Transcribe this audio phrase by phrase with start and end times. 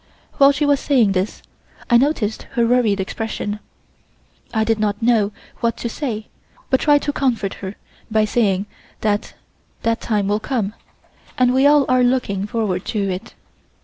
[0.39, 1.43] While she was saying this
[1.87, 3.59] I noticed her worried expression.
[4.51, 6.25] I did not know what to say,
[6.71, 7.75] but tried to comfort her
[8.09, 8.65] by saying
[9.01, 9.35] that
[9.83, 10.73] that time will come,
[11.37, 13.35] and we are all looking forward to it.